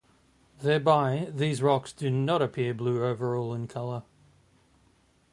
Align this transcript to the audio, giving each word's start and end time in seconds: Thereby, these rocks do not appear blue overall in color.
Thereby, 0.63 1.27
these 1.31 1.61
rocks 1.61 1.93
do 1.93 2.09
not 2.09 2.41
appear 2.41 2.73
blue 2.73 3.05
overall 3.05 3.53
in 3.53 3.67
color. 3.67 4.01